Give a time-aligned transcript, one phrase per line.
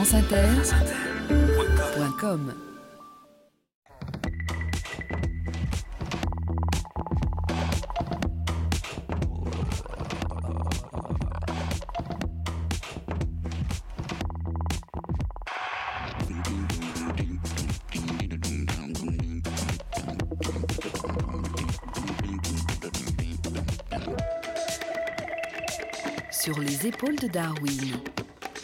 [0.00, 2.54] franceinter.com
[26.30, 28.00] Sur les épaules de Darwin,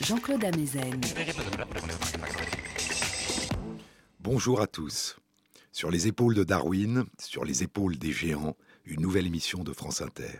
[0.07, 1.01] Jean-Claude Amezen.
[4.21, 5.17] Bonjour à tous.
[5.73, 10.03] Sur les épaules de Darwin, sur les épaules des géants, une nouvelle émission de France
[10.03, 10.39] Inter.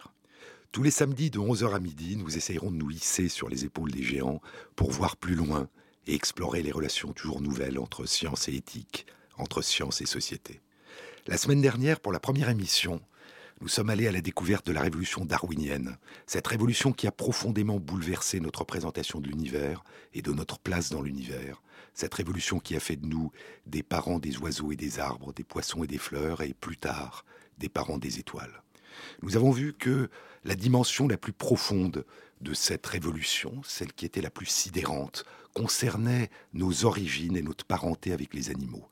[0.71, 3.91] Tous les samedis de 11h à midi, nous essayerons de nous hisser sur les épaules
[3.91, 4.41] des géants
[4.77, 5.69] pour voir plus loin
[6.07, 9.05] et explorer les relations toujours nouvelles entre science et éthique,
[9.37, 10.61] entre science et société.
[11.27, 13.01] La semaine dernière, pour la première émission,
[13.61, 15.97] nous sommes allés à la découverte de la révolution darwinienne,
[16.27, 19.83] cette révolution qui a profondément bouleversé notre présentation de l'univers
[20.13, 21.63] et de notre place dans l'univers,
[21.95, 23.33] cette révolution qui a fait de nous
[23.65, 27.25] des parents des oiseaux et des arbres, des poissons et des fleurs, et plus tard,
[27.57, 28.63] des parents des étoiles.
[29.23, 30.11] Nous avons vu que
[30.45, 32.05] la dimension la plus profonde
[32.43, 38.13] de cette révolution, celle qui était la plus sidérante, concernait nos origines et notre parenté
[38.13, 38.87] avec les animaux.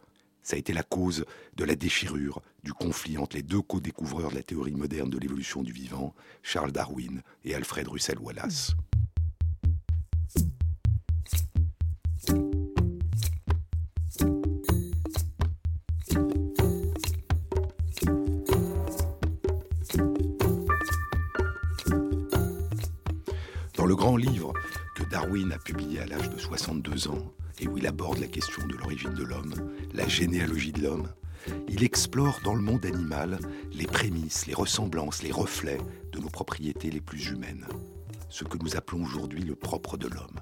[0.44, 1.24] Ça a été la cause
[1.56, 5.62] de la déchirure, du conflit entre les deux co-découvreurs de la théorie moderne de l'évolution
[5.62, 8.72] du vivant, Charles Darwin et Alfred Russel Wallace.
[23.76, 24.52] Dans le grand livre
[24.94, 28.66] que Darwin a publié à l'âge de 62 ans, et où il aborde la question
[28.66, 29.54] de l'origine de l'homme,
[29.92, 31.08] la généalogie de l'homme,
[31.68, 33.38] il explore dans le monde animal
[33.72, 35.80] les prémices, les ressemblances, les reflets
[36.12, 37.66] de nos propriétés les plus humaines,
[38.28, 40.40] ce que nous appelons aujourd'hui le propre de l'homme.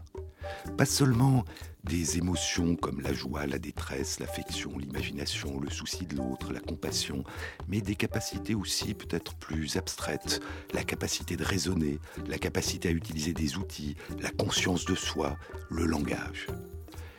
[0.77, 1.45] Pas seulement
[1.85, 7.25] des émotions comme la joie, la détresse, l'affection, l'imagination, le souci de l'autre, la compassion,
[7.69, 10.41] mais des capacités aussi peut-être plus abstraites,
[10.73, 15.37] la capacité de raisonner, la capacité à utiliser des outils, la conscience de soi,
[15.71, 16.47] le langage.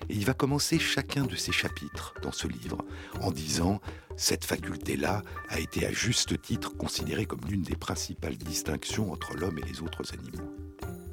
[0.09, 2.79] Et il va commencer chacun de ces chapitres dans ce livre
[3.21, 3.79] en disant
[4.15, 9.57] cette faculté-là a été à juste titre considérée comme l'une des principales distinctions entre l'homme
[9.57, 10.51] et les autres animaux.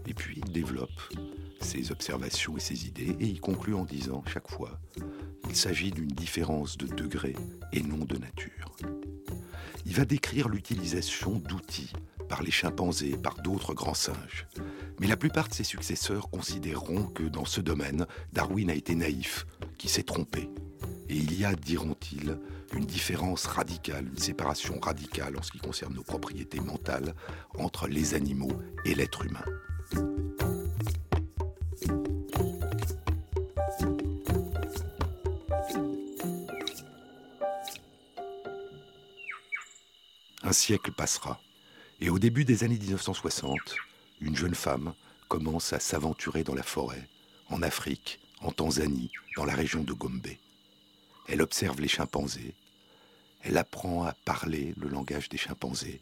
[0.06, 0.90] Et puis il développe
[1.60, 4.80] ses observations et ses idées et il conclut en disant chaque fois
[5.48, 7.34] il s'agit d'une différence de degré
[7.72, 8.76] et non de nature.
[9.86, 11.92] Il va décrire l'utilisation d'outils
[12.30, 14.46] par les chimpanzés, par d'autres grands singes.
[15.00, 19.46] Mais la plupart de ses successeurs considéreront que dans ce domaine, Darwin a été naïf,
[19.78, 20.48] qui s'est trompé.
[21.08, 22.38] Et il y a, diront-ils,
[22.72, 27.14] une différence radicale, une séparation radicale en ce qui concerne nos propriétés mentales
[27.58, 28.52] entre les animaux
[28.84, 29.44] et l'être humain.
[40.44, 41.40] Un siècle passera.
[42.03, 43.77] Et au début des années 1960,
[44.22, 44.94] une jeune femme
[45.28, 47.06] commence à s'aventurer dans la forêt,
[47.50, 50.27] en Afrique, en Tanzanie, dans la région de Gombe.
[51.28, 52.55] Elle observe les chimpanzés.
[53.43, 56.00] Elle apprend à parler le langage des chimpanzés.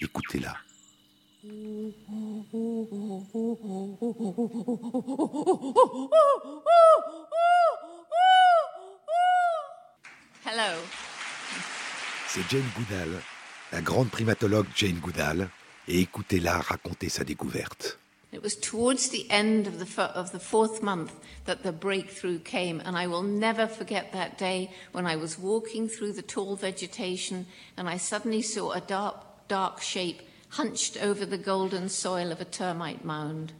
[0.00, 0.56] Écoutez-la.
[12.28, 13.20] C'est Jane Goodall,
[13.72, 15.48] la grande primatologue Jane Goodall,
[15.88, 17.98] et écoutez-la raconter sa découverte.
[18.30, 21.12] It was towards the end of the, of the fourth month
[21.46, 25.88] that the breakthrough came, and I will never forget that day when I was walking
[25.88, 27.46] through the tall vegetation
[27.78, 32.44] and I suddenly saw a dark, dark shape hunched over the golden soil of a
[32.44, 33.52] termite mound.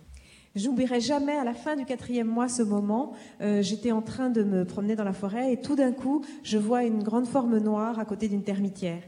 [0.54, 3.14] J'oublierai jamais à la fin du quatrième mois ce moment.
[3.40, 6.58] Euh, J'étais en train de me promener dans la forêt et tout d'un coup, je
[6.58, 9.02] vois une grande forme noire à côté d'une termitière.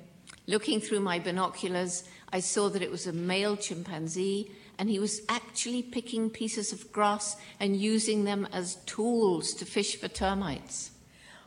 [0.50, 2.02] Looking through my binoculars,
[2.32, 4.50] I saw that it was a male chimpanzee,
[4.80, 9.96] and he was actually picking pieces of grass and using them as tools to fish
[10.00, 10.90] for termites.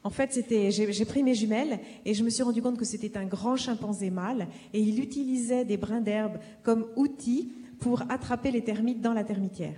[0.05, 2.85] En fait, c'était, j'ai j'ai pris mes jumelles et je me suis rendu compte que
[2.85, 7.51] c'était un grand chimpanzé mâle et il utilisait des brins d'herbe comme outils
[7.81, 9.75] pour attraper les termites dans la termitière.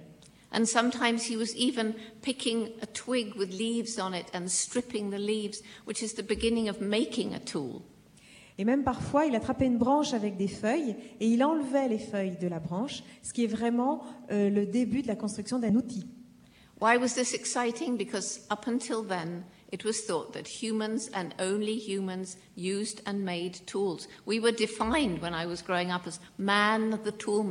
[0.52, 5.18] And sometimes he was even picking a twig with leaves on it and stripping the
[5.18, 7.82] leaves, which is the beginning of making a tool.
[8.58, 12.38] Et même parfois, il attrapait une branche avec des feuilles et il enlevait les feuilles
[12.40, 16.06] de la branche, ce qui est vraiment euh, le début de la construction d'un outil.
[16.82, 17.98] Why was this exciting?
[17.98, 23.66] Because up until then, it was thought that humans and only humans used and made
[23.66, 24.10] tools.
[24.26, 27.44] We were defined when I was growing up as man the tool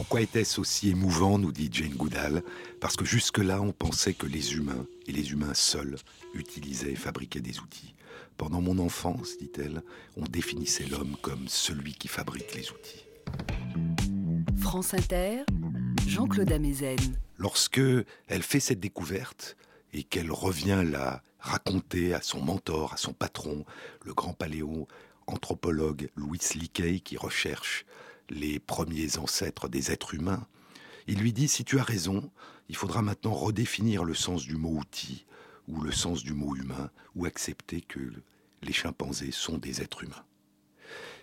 [0.00, 2.42] Pourquoi était-ce aussi émouvant, nous dit Jane Goodall?
[2.80, 5.98] Parce que jusque-là, on pensait que les humains, et les humains seuls,
[6.32, 7.94] utilisaient et fabriquaient des outils.
[8.38, 9.82] Pendant mon enfance, dit-elle,
[10.16, 13.04] on définissait l'homme comme celui qui fabrique les outils.
[14.56, 15.42] France Inter,
[16.06, 17.18] Jean-Claude Amezen.
[17.36, 17.82] Lorsque
[18.26, 19.58] elle fait cette découverte
[19.92, 23.66] et qu'elle revient la raconter à son mentor, à son patron,
[24.06, 24.88] le grand paléo
[25.26, 27.84] anthropologue Louis Leakey qui recherche
[28.30, 30.46] les premiers ancêtres des êtres humains,
[31.06, 32.30] il lui dit si tu as raison,
[32.68, 35.26] il faudra maintenant redéfinir le sens du mot outil
[35.68, 38.00] ou le sens du mot humain ou accepter que
[38.62, 40.24] les chimpanzés sont des êtres humains.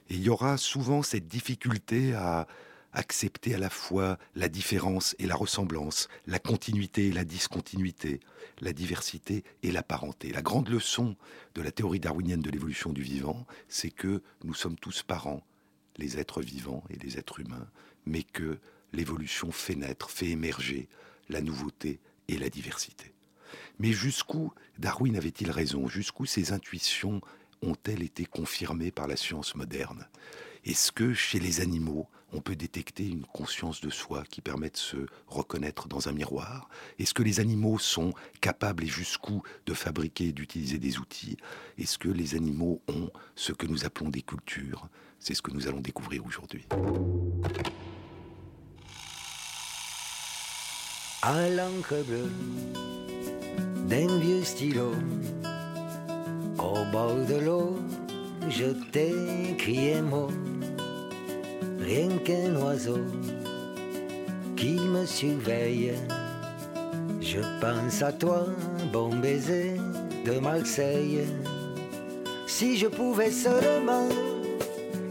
[0.10, 2.48] Et il y aura souvent cette difficulté à
[2.94, 8.20] accepter à la fois la différence et la ressemblance, la continuité et la discontinuité,
[8.60, 10.32] la diversité et la parenté.
[10.32, 11.16] La grande leçon
[11.54, 15.44] de la théorie darwinienne de l'évolution du vivant, c'est que nous sommes tous parents,
[15.98, 17.68] les êtres vivants et les êtres humains,
[18.06, 18.60] mais que
[18.94, 20.88] l'évolution fait naître, fait émerger
[21.30, 23.14] la nouveauté et la diversité.
[23.80, 27.22] Mais jusqu'où Darwin avait-il raison Jusqu'où ses intuitions
[27.62, 30.08] ont-elles été confirmées par la science moderne?
[30.66, 34.78] Est-ce que chez les animaux, on peut détecter une conscience de soi qui permet de
[34.78, 34.98] se
[35.28, 36.70] reconnaître dans un miroir?
[37.00, 41.38] Est-ce que les animaux sont capables et jusqu'où de fabriquer et d'utiliser des outils?
[41.78, 44.90] Est-ce que les animaux ont ce que nous appelons des cultures?
[45.20, 46.66] C'est ce que nous allons découvrir aujourd'hui.
[51.22, 52.32] À l'encre bleue
[53.88, 54.92] d'un vieux stylo,
[56.60, 57.78] au bord de l'eau,
[58.50, 60.30] je t'ai crié mot
[61.88, 63.00] rien qu'un oiseau
[64.58, 65.94] qui me surveille.
[67.22, 68.46] Je pense à toi,
[68.92, 69.78] bon baiser
[70.26, 71.22] de Marseille.
[72.46, 74.10] Si je pouvais seulement,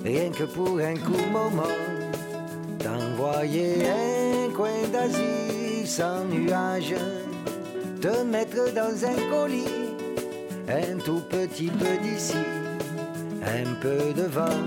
[0.06, 1.76] rien que pour un court moment,
[2.78, 6.94] t'envoyer un coin d'Asie sans nuage,
[8.00, 9.64] te mettre dans un colis,
[10.68, 12.44] un tout petit peu d'ici,
[13.42, 14.62] un peu de vent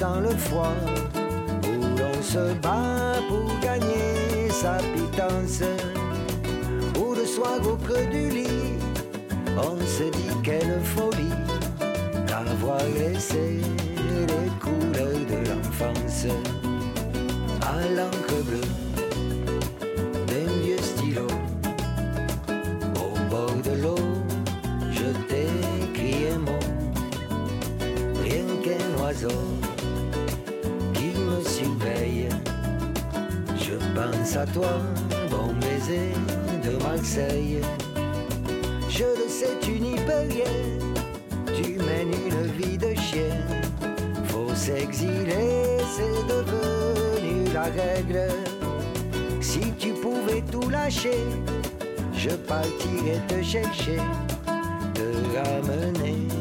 [0.00, 0.74] dans le froid,
[1.64, 5.62] où l'on se bat pour gagner sa pitance,
[6.98, 8.78] où le soir au creux du lit,
[9.56, 10.63] on se dit quelle
[36.64, 37.60] de Marseille.
[38.88, 40.54] Je le sais, tu n'y peux rien,
[41.54, 43.36] tu mènes une vie de chien.
[44.26, 48.28] Faut s'exiler, c'est devenu la règle.
[49.40, 51.24] Si tu pouvais tout lâcher,
[52.14, 54.00] je partirais te chercher,
[54.94, 56.33] te ramener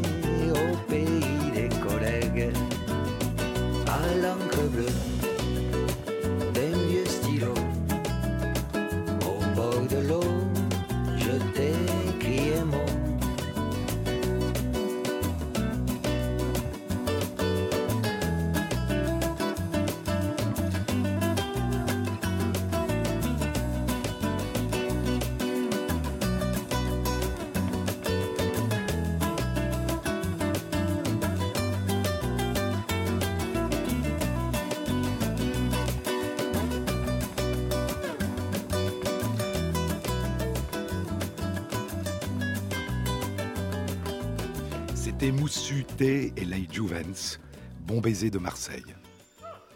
[45.97, 47.39] T et Juvens,
[47.81, 48.95] bon baiser de Marseille.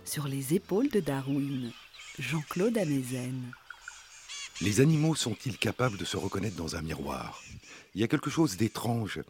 [0.03, 1.71] Sur les épaules de Darwin,
[2.17, 3.51] Jean-Claude Amezen.
[4.61, 7.43] Les animaux sont-ils capables de se reconnaître dans un miroir?
[7.93, 9.21] Il y a quelque chose d'étrange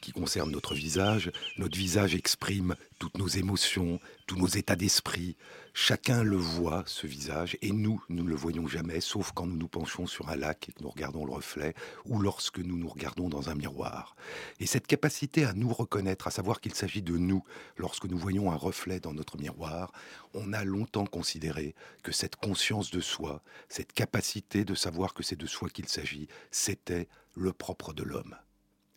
[0.00, 1.30] qui concerne notre visage.
[1.58, 5.36] Notre visage exprime toutes nos émotions, tous nos états d'esprit.
[5.72, 9.56] Chacun le voit, ce visage, et nous, nous ne le voyons jamais, sauf quand nous
[9.56, 11.74] nous penchons sur un lac et que nous regardons le reflet,
[12.06, 14.16] ou lorsque nous nous regardons dans un miroir.
[14.58, 17.44] Et cette capacité à nous reconnaître, à savoir qu'il s'agit de nous,
[17.76, 19.92] lorsque nous voyons un reflet dans notre miroir,
[20.34, 25.36] on a longtemps considéré que cette conscience de soi, cette capacité de savoir que c'est
[25.36, 28.36] de soi qu'il s'agit, c'était le propre de l'homme.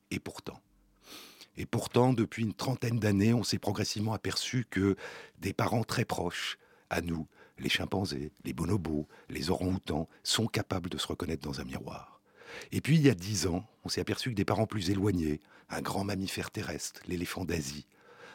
[0.09, 0.59] Et pourtant,
[1.55, 4.95] et pourtant, depuis une trentaine d'années, on s'est progressivement aperçu que
[5.37, 6.57] des parents très proches
[6.93, 11.65] à nous, les chimpanzés, les bonobos, les orang-outans, sont capables de se reconnaître dans un
[11.65, 12.21] miroir.
[12.71, 15.39] Et puis, il y a dix ans, on s'est aperçu que des parents plus éloignés,
[15.69, 17.87] un grand mammifère terrestre, l'éléphant d'Asie,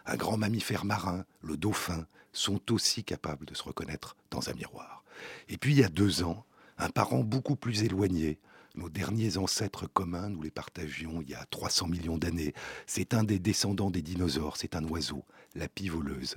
[0.07, 5.05] un grand mammifère marin, le dauphin, sont aussi capables de se reconnaître dans un miroir.
[5.49, 6.45] Et puis, il y a deux ans,
[6.79, 8.41] un parent beaucoup plus éloigné,
[8.75, 12.55] nos derniers ancêtres communs, nous les partagions il y a 300 millions d'années.
[12.87, 15.25] C'est un des descendants des dinosaures, c'est un oiseau,
[15.55, 16.37] la pie voleuse,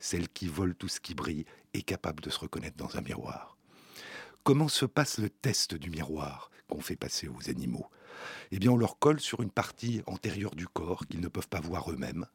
[0.00, 3.56] celle qui vole tout ce qui brille est capable de se reconnaître dans un miroir.
[4.42, 7.86] Comment se passe le test du miroir qu'on fait passer aux animaux?
[8.50, 11.60] Eh bien, on leur colle sur une partie antérieure du corps qu'ils ne peuvent pas
[11.60, 12.26] voir eux-mêmes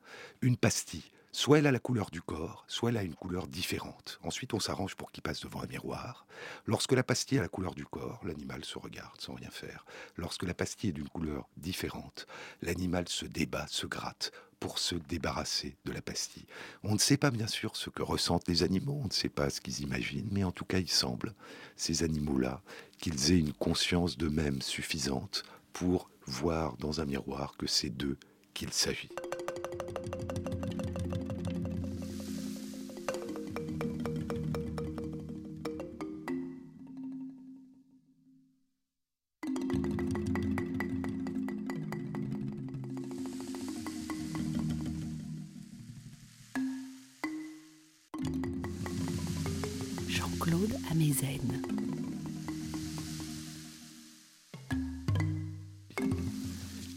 [0.42, 4.20] une pastille Soit elle a la couleur du corps, soit elle a une couleur différente.
[4.24, 6.26] Ensuite, on s'arrange pour qu'il passe devant un miroir.
[6.66, 9.86] Lorsque la pastille a la couleur du corps, l'animal se regarde sans rien faire.
[10.16, 12.26] Lorsque la pastille est d'une couleur différente,
[12.62, 16.46] l'animal se débat, se gratte pour se débarrasser de la pastille.
[16.84, 19.50] On ne sait pas bien sûr ce que ressentent les animaux, on ne sait pas
[19.50, 21.34] ce qu'ils imaginent, mais en tout cas il semble,
[21.76, 22.62] ces animaux-là,
[23.00, 25.44] qu'ils aient une conscience d'eux-mêmes suffisante
[25.74, 28.18] pour voir dans un miroir que c'est d'eux
[28.54, 29.10] qu'il s'agit.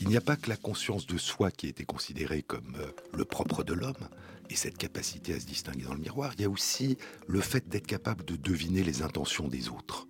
[0.01, 3.25] Il n'y a pas que la conscience de soi qui été considérée comme euh, le
[3.27, 4.09] propre de l'homme
[4.49, 6.97] et cette capacité à se distinguer dans le miroir, il y a aussi
[7.27, 10.09] le fait d'être capable de deviner les intentions des autres.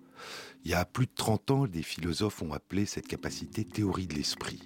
[0.63, 4.15] Il y a plus de 30 ans, des philosophes ont appelé cette capacité théorie de
[4.15, 4.61] l'esprit.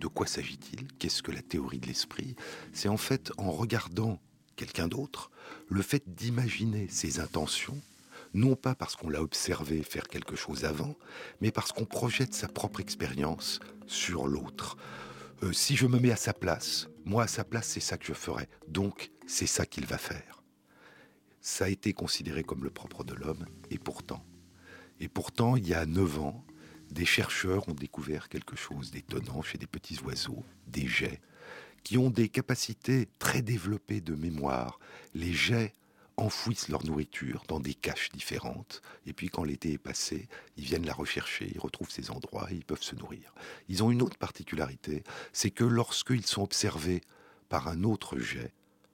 [0.00, 0.86] De quoi s'agit-il?
[0.98, 2.36] Qu'est-ce que la théorie de l'esprit?
[2.72, 4.20] C'est en fait en regardant
[4.60, 5.30] quelqu'un d'autre,
[5.68, 7.80] le fait d'imaginer ses intentions
[8.34, 10.94] non pas parce qu'on l'a observé faire quelque chose avant,
[11.40, 14.76] mais parce qu'on projette sa propre expérience sur l'autre.
[15.42, 18.06] Euh, si je me mets à sa place, moi à sa place, c'est ça que
[18.06, 18.48] je ferai.
[18.68, 20.44] Donc, c'est ça qu'il va faire.
[21.40, 24.24] Ça a été considéré comme le propre de l'homme, et pourtant,
[25.00, 26.44] et pourtant, il y a neuf ans,
[26.90, 31.20] des chercheurs ont découvert quelque chose d'étonnant chez des petits oiseaux, des jets,
[31.84, 34.78] qui ont des capacités très développées de mémoire.
[35.14, 35.74] Les jets
[36.16, 40.84] enfouissent leur nourriture dans des caches différentes, et puis quand l'été est passé, ils viennent
[40.84, 43.32] la rechercher, ils retrouvent ces endroits et ils peuvent se nourrir.
[43.68, 47.00] Ils ont une autre particularité, c'est que lorsqu'ils sont observés
[47.48, 48.52] par un autre jet,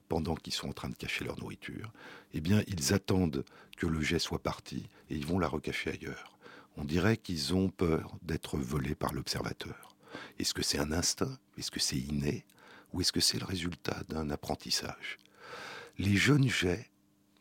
[0.09, 1.93] pendant qu'ils sont en train de cacher leur nourriture,
[2.33, 3.45] eh bien, ils attendent
[3.76, 6.38] que le jet soit parti et ils vont la recacher ailleurs.
[6.76, 9.97] On dirait qu'ils ont peur d'être volés par l'observateur.
[10.38, 11.38] Est-ce que c'est un instinct?
[11.59, 12.45] Est-ce que c'est inné?
[12.96, 15.18] Ou est-ce que c'est le résultat d'un apprentissage?
[15.98, 16.90] Les jeunes jets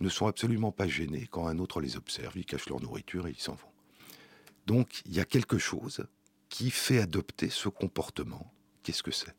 [0.02, 3.32] ne sont absolument pas gênés quand un autre les observe, ils cachent leur nourriture et
[3.32, 3.72] ils s'en vont.
[4.66, 6.08] Donc il y a quelque chose
[6.50, 8.52] qui fait adopter ce comportement.
[8.84, 9.34] Qu'est-ce que c'est?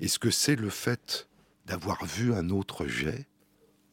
[0.00, 1.30] Est-ce que c'est le fait
[1.64, 3.26] d'avoir vu un autre jet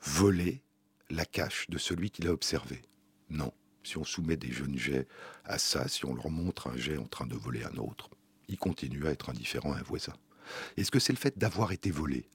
[0.02, 0.62] voler
[1.10, 2.82] la cache de celui qui l'a observé?
[3.30, 3.54] Non.
[3.82, 5.08] Si on soumet des jeunes jets
[5.46, 8.10] à ça, si on leur montre un jet en train de voler un autre,
[8.50, 10.16] ils continuent à être indifférents à un voisin.
[10.78, 12.30] Est-ce que c'est le fait d'avoir été volé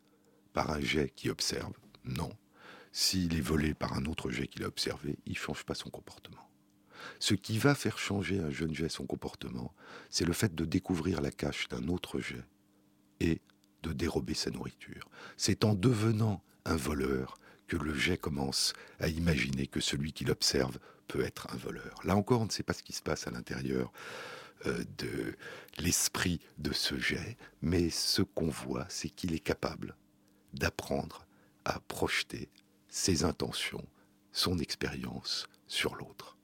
[0.53, 1.73] par un jet qui observe
[2.05, 2.31] Non.
[2.93, 5.91] S'il est volé par un autre jet qu'il a observé, il ne change pas son
[5.91, 6.51] comportement.
[7.19, 9.75] Ce qui va faire changer un jeune jet son comportement,
[10.11, 12.45] c'est le fait de découvrir la cache d'un autre jet
[13.21, 13.41] et
[13.83, 15.09] de dérober sa nourriture.
[15.37, 20.79] C'est en devenant un voleur que le jet commence à imaginer que celui qui l'observe
[21.09, 22.01] peut être un voleur.
[22.05, 23.93] Là encore, on ne sait pas ce qui se passe à l'intérieur
[24.65, 25.35] de
[25.79, 29.97] l'esprit de ce jet, mais ce qu'on voit, c'est qu'il est capable
[30.53, 31.27] d'apprendre
[31.65, 32.49] à projeter
[32.89, 33.87] ses intentions,
[34.33, 36.37] son expérience sur l'autre.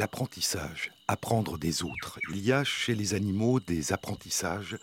[0.00, 2.18] L'apprentissage, apprendre des autres.
[2.30, 4.78] Il y a chez les animaux des apprentissages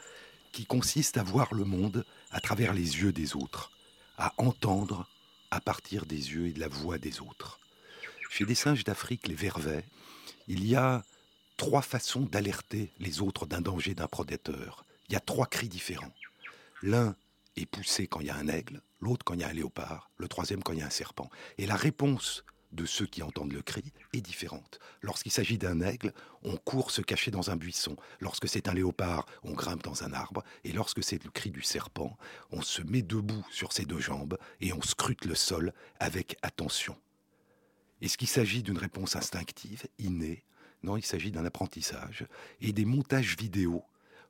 [0.51, 3.71] qui consistent à voir le monde à travers les yeux des autres,
[4.19, 5.09] à entendre
[5.49, 7.59] à partir des yeux et de la voix des autres.
[8.29, 9.85] Chez les singes d'Afrique, les vervets,
[10.47, 11.03] il y a
[11.57, 14.85] trois façons d'alerter les autres d'un danger d'un prédateur.
[15.09, 16.13] Il y a trois cris différents.
[16.83, 17.15] L'un
[17.55, 20.11] est poussé quand il y a un aigle, l'autre quand il y a un léopard,
[20.17, 21.31] le troisième quand il y a un serpent.
[21.57, 24.79] Et la réponse de ceux qui entendent le cri est différente.
[25.01, 27.95] Lorsqu'il s'agit d'un aigle, on court se cacher dans un buisson.
[28.19, 30.43] Lorsque c'est un léopard, on grimpe dans un arbre.
[30.63, 32.17] Et lorsque c'est le cri du serpent,
[32.51, 36.97] on se met debout sur ses deux jambes et on scrute le sol avec attention.
[38.01, 40.43] Est-ce qu'il s'agit d'une réponse instinctive, innée
[40.83, 42.25] Non, il s'agit d'un apprentissage.
[42.61, 43.83] Et des montages vidéo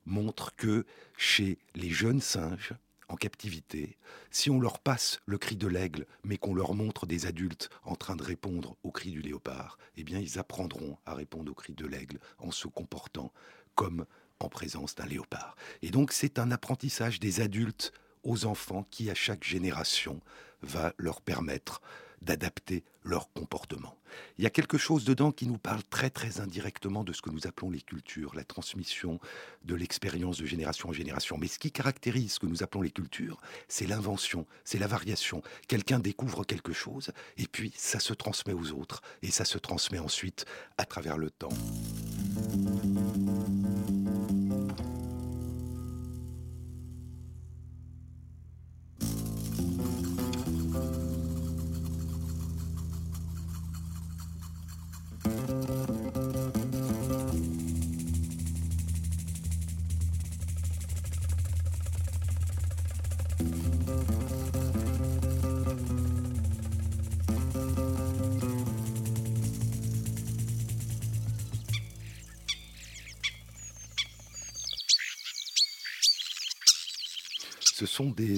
[0.06, 0.86] montrent que
[1.18, 2.74] chez les jeunes singes,
[3.10, 3.98] en captivité,
[4.32, 7.96] si on leur passe le cri de l'aigle, mais qu'on leur montre des adultes en
[7.96, 11.74] train de répondre au cri du léopard, eh bien ils apprendront à répondre au cri
[11.74, 13.32] de l'aigle en se comportant
[13.76, 14.06] comme
[14.40, 15.56] en présence d'un léopard.
[15.82, 17.94] Et donc c'est un apprentissage des adultes
[18.24, 20.20] aux enfants qui, à chaque génération,
[20.62, 21.82] va leur permettre
[22.22, 23.96] d'adapter leur comportement.
[24.38, 27.30] Il y a quelque chose dedans qui nous parle très très indirectement de ce que
[27.30, 29.20] nous appelons les cultures, la transmission
[29.64, 31.38] de l'expérience de génération en génération.
[31.38, 35.42] Mais ce qui caractérise ce que nous appelons les cultures, c'est l'invention, c'est la variation.
[35.68, 40.00] Quelqu'un découvre quelque chose et puis ça se transmet aux autres et ça se transmet
[40.00, 40.46] ensuite
[40.78, 41.50] à travers le temps.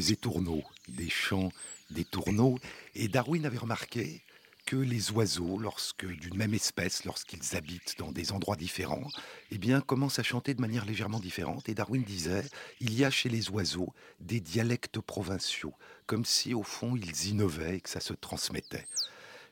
[0.09, 1.51] Des étourneaux, des chants
[1.91, 2.57] d'étourneaux.
[2.95, 4.23] Et Darwin avait remarqué
[4.65, 9.07] que les oiseaux, lorsque d'une même espèce, lorsqu'ils habitent dans des endroits différents,
[9.51, 11.69] eh bien, commencent à chanter de manière légèrement différente.
[11.69, 12.43] Et Darwin disait,
[12.79, 15.73] il y a chez les oiseaux des dialectes provinciaux,
[16.07, 18.87] comme si au fond ils innovaient et que ça se transmettait.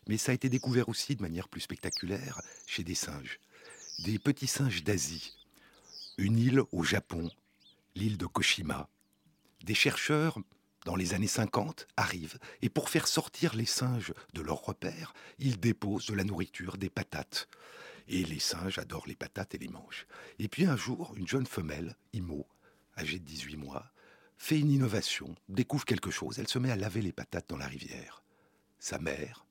[0.08, 3.40] Mais ça a été découvert aussi de manière plus spectaculaire chez des singes,
[4.00, 5.34] des petits singes d'Asie,
[6.18, 7.30] une île au Japon,
[7.96, 8.90] l'île de Koshima,
[9.64, 10.40] des chercheurs,
[10.86, 15.60] dans les années 50, arrivent et pour faire sortir les singes de leur repère, ils
[15.60, 17.50] déposent de la nourriture, des patates.
[18.08, 20.08] Et les singes adorent les patates et les mangent.
[20.40, 22.48] Et puis un jour, une jeune femelle, Imo,
[22.98, 23.92] âgée de 18 mois,
[24.38, 27.68] fait une innovation, découvre quelque chose, elle se met à laver les patates dans la
[27.68, 28.24] rivière.
[28.80, 29.47] Sa mère,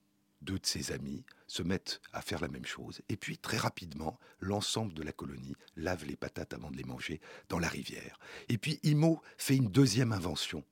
[0.47, 3.03] deux de ses amis se mettent à faire la même chose.
[3.09, 7.21] Et puis, très rapidement, l'ensemble de la colonie lave les patates avant de les manger
[7.49, 8.19] dans la rivière.
[8.49, 10.65] Et puis, Imo fait une deuxième invention.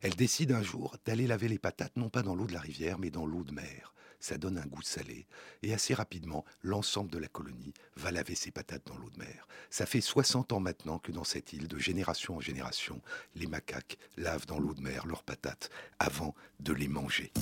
[0.00, 2.98] Elle décide un jour d'aller laver les patates, non pas dans l'eau de la rivière,
[2.98, 3.94] mais dans l'eau de mer.
[4.20, 5.26] ça donne un goût salé,
[5.62, 9.46] et assez rapidement, l'ensemble de la colonie va laver ses patates dans l'eau de mer.
[9.68, 13.02] Ça fait 60 ans maintenant que dans cette île, de génération en génération,
[13.34, 17.32] les macaques lavent dans l'eau de mer leurs patates avant de les manger.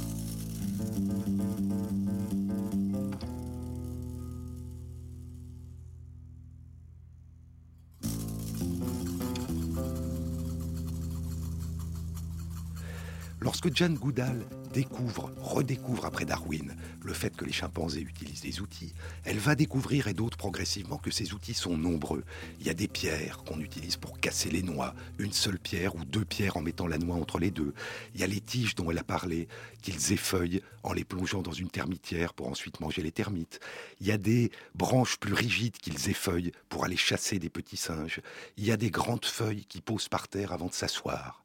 [13.42, 18.94] Lorsque Jane Goodall découvre, redécouvre après Darwin le fait que les chimpanzés utilisent des outils,
[19.24, 22.22] elle va découvrir et d'autres progressivement que ces outils sont nombreux.
[22.60, 26.04] Il y a des pierres qu'on utilise pour casser les noix, une seule pierre ou
[26.04, 27.74] deux pierres en mettant la noix entre les deux.
[28.14, 29.48] Il y a les tiges dont elle a parlé,
[29.82, 33.58] qu'ils effeuillent en les plongeant dans une termitière pour ensuite manger les termites.
[34.00, 38.20] Il y a des branches plus rigides qu'ils effeuillent pour aller chasser des petits singes.
[38.56, 41.41] Il y a des grandes feuilles qui posent par terre avant de s'asseoir.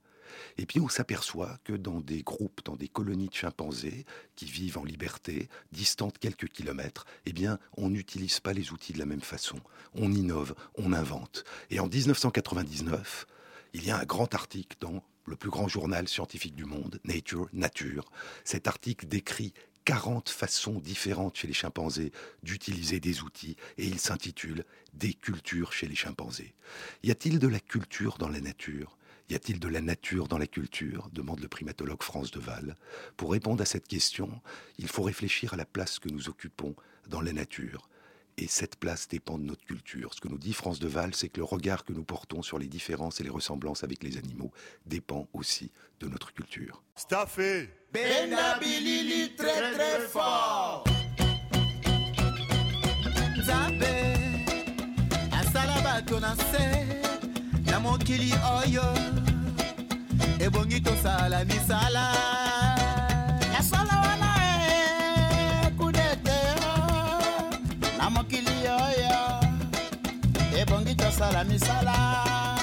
[0.57, 4.77] Et puis on s'aperçoit que dans des groupes, dans des colonies de chimpanzés qui vivent
[4.77, 9.21] en liberté, distantes quelques kilomètres, eh bien, on n'utilise pas les outils de la même
[9.21, 9.59] façon.
[9.93, 11.43] On innove, on invente.
[11.69, 13.27] Et en 1999,
[13.73, 17.47] il y a un grand article dans le plus grand journal scientifique du monde, Nature,
[17.53, 18.05] Nature.
[18.43, 19.53] Cet article décrit
[19.85, 22.11] 40 façons différentes chez les chimpanzés
[22.43, 26.53] d'utiliser des outils et il s'intitule Des cultures chez les chimpanzés.
[27.03, 28.97] Y a-t-il de la culture dans la nature?
[29.29, 31.09] Y a-t-il de la nature dans la culture?
[31.11, 32.75] demande le primatologue France Deval.
[33.17, 34.41] Pour répondre à cette question,
[34.77, 36.75] il faut réfléchir à la place que nous occupons
[37.07, 37.89] dans la nature.
[38.39, 40.13] Et cette place dépend de notre culture.
[40.13, 42.67] Ce que nous dit France Deval, c'est que le regard que nous portons sur les
[42.67, 44.51] différences et les ressemblances avec les animaux
[44.85, 46.83] dépend aussi de notre culture.
[46.95, 47.69] Staffé
[49.35, 50.83] très très fort
[57.97, 58.85] mokili oyo
[60.39, 62.05] ebongi tosala misala.
[63.53, 64.31] Yasala wana
[65.65, 66.39] e kudete
[67.97, 69.17] na mokili oyo
[70.59, 72.56] ebongi tosala misala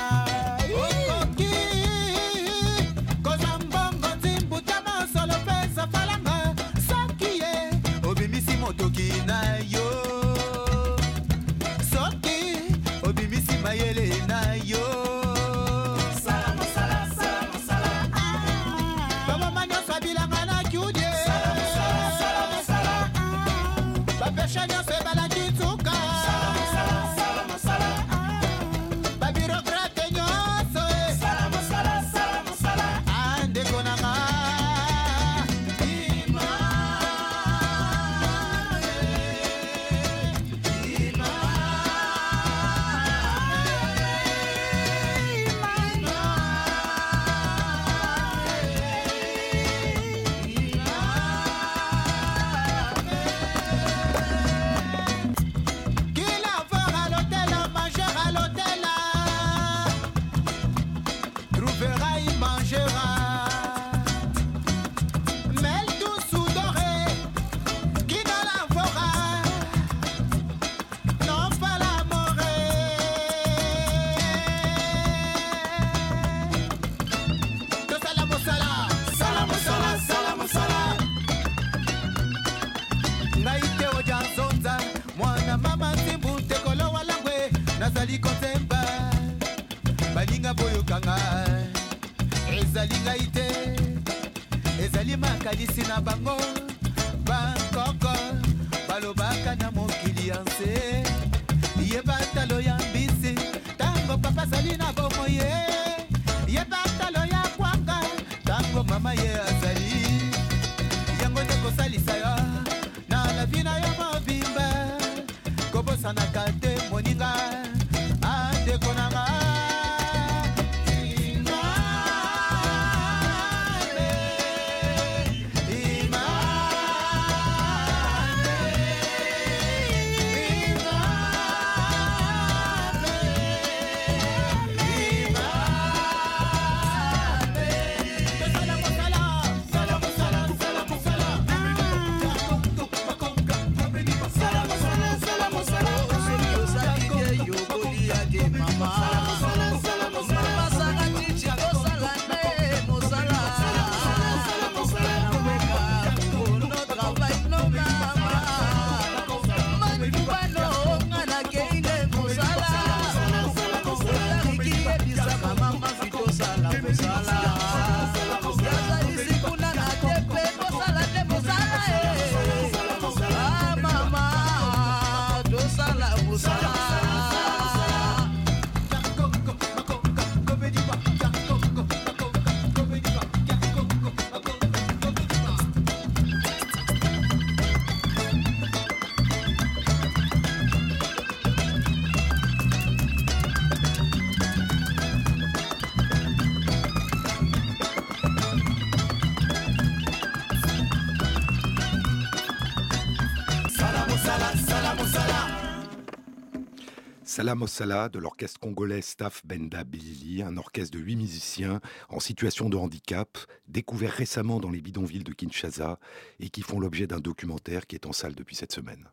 [207.34, 212.68] Salam Ossala de l'orchestre congolais Staff Benda Bilili, un orchestre de huit musiciens en situation
[212.68, 215.98] de handicap, découvert récemment dans les bidonvilles de Kinshasa
[216.38, 219.08] et qui font l'objet d'un documentaire qui est en salle depuis cette semaine.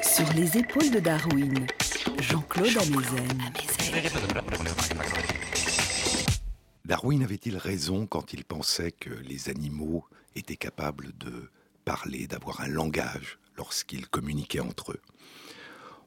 [0.00, 1.66] Sur les épaules de Darwin,
[2.18, 3.38] Jean-Claude Amezen.
[6.86, 11.50] Darwin avait-il raison quand il pensait que les animaux étaient capables de
[11.84, 15.02] parler, d'avoir un langage lorsqu'ils communiquaient entre eux?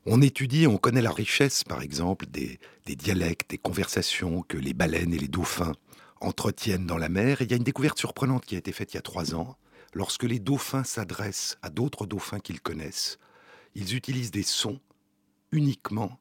[0.10, 5.14] On étudie, on connaît la richesse, par exemple, des, dialectes, des conversations que les baleines
[5.14, 5.74] et les dauphins
[6.22, 7.42] entretiennent dans la mer.
[7.42, 9.58] Il y a une découverte surprenante qui a été faite il y a trois ans.
[9.94, 13.20] Lorsque les dauphins s'adressent à d'autres dauphins qu'ils connaissent,
[13.76, 14.80] ils utilisent des sons
[15.52, 16.20] uniquement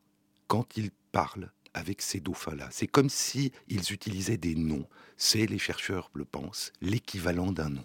[0.49, 2.69] quand ils parlent avec ces dauphins-là.
[2.73, 4.89] C'est comme si ils utilisaient des noms.
[5.17, 7.85] C'est, les chercheurs le pensent, l'équivalent d'un nom.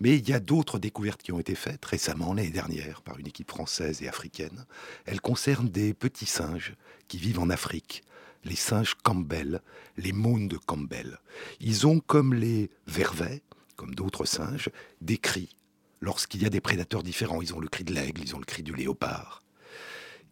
[0.00, 3.26] Mais il y a d'autres découvertes qui ont été faites récemment, l'année dernière, par une
[3.26, 4.66] équipe française et africaine.
[5.04, 6.74] Elles concernent des petits singes
[7.08, 8.02] qui vivent en Afrique,
[8.44, 9.60] les singes Campbell,
[9.96, 11.18] les mônes de Campbell.
[11.60, 13.42] Ils ont, comme les vervets,
[13.76, 14.70] comme d'autres singes,
[15.00, 15.56] des cris.
[16.00, 18.44] Lorsqu'il y a des prédateurs différents, ils ont le cri de l'aigle, ils ont le
[18.44, 19.42] cri du léopard.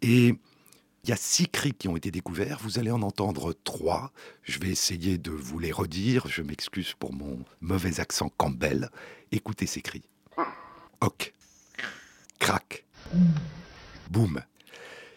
[0.03, 0.35] Et
[1.05, 2.59] il y a six cris qui ont été découverts.
[2.63, 4.13] Vous allez en entendre trois.
[4.43, 6.29] Je vais essayer de vous les redire.
[6.29, 8.91] Je m'excuse pour mon mauvais accent Campbell.
[9.33, 10.03] Écoutez ces cris.
[11.01, 11.33] Hoc.
[12.41, 12.85] Crac.
[14.11, 14.43] Boum.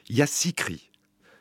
[0.08, 0.91] Il y a six cris.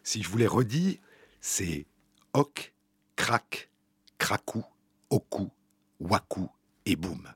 [0.02, 1.00] Si je vous les redis,
[1.40, 1.86] c'est
[2.32, 2.72] hoc,
[3.14, 3.70] crac,
[4.16, 4.64] cracou,
[5.10, 5.50] oku,
[6.00, 6.48] waku
[6.86, 7.28] et boum.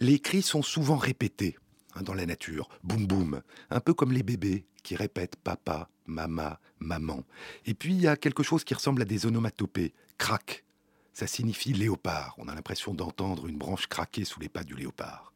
[0.00, 1.58] Les cris sont souvent répétés
[1.94, 2.68] hein, dans la nature.
[2.82, 3.42] Boum boum.
[3.68, 7.24] Un peu comme les bébés qui répètent papa, mama, maman.
[7.66, 9.92] Et puis il y a quelque chose qui ressemble à des onomatopées.
[10.16, 10.64] Crac,
[11.12, 12.34] ça signifie léopard.
[12.38, 15.32] On a l'impression d'entendre une branche craquer sous les pas du léopard.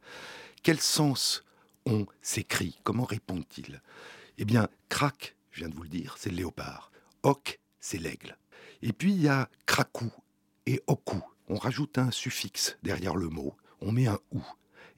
[0.63, 1.43] Quel sens
[1.85, 2.79] ont ces cris?
[2.83, 3.81] Comment répondent-ils?
[4.37, 6.91] Eh bien, crac, je viens de vous le dire, c'est le léopard.
[7.23, 8.37] Hoc, c'est l'aigle.
[8.81, 10.11] Et puis il y a cracou
[10.65, 11.21] et oku.
[11.49, 14.43] On rajoute un suffixe derrière le mot, on met un ou.